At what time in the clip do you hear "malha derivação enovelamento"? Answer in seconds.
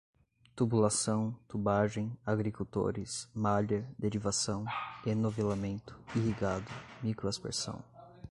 3.35-5.95